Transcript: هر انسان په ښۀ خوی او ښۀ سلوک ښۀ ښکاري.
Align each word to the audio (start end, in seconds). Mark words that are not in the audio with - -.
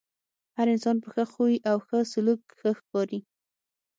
هر 0.57 0.67
انسان 0.73 0.95
په 1.03 1.07
ښۀ 1.13 1.23
خوی 1.33 1.55
او 1.69 1.77
ښۀ 1.85 1.99
سلوک 2.11 2.41
ښۀ 2.59 2.69
ښکاري. 2.79 3.19